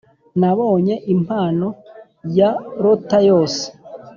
[0.39, 1.67] nabonye impano
[2.37, 2.51] ya
[2.83, 3.63] lotta yose